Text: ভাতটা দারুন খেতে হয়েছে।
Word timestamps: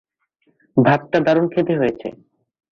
ভাতটা 0.77 1.17
দারুন 1.25 1.45
খেতে 1.53 1.73
হয়েছে। 1.77 2.07